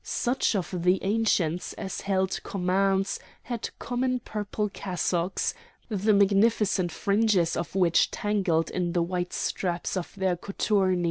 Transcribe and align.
Such 0.03 0.55
of 0.55 0.73
the 0.81 0.97
Ancients 1.03 1.73
as 1.73 2.01
held 2.01 2.41
commands 2.41 3.19
had 3.43 3.69
come 3.77 4.03
in 4.03 4.19
purple 4.21 4.67
cassocks, 4.67 5.53
the 5.89 6.11
magnificent 6.13 6.91
fringes 6.91 7.55
of 7.55 7.75
which 7.75 8.09
tangled 8.09 8.71
in 8.71 8.93
the 8.93 9.03
white 9.03 9.31
straps 9.31 9.95
of 9.95 10.11
their 10.15 10.35
cothurni. 10.35 10.99